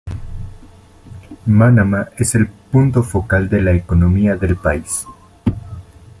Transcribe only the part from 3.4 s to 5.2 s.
de la economía del país.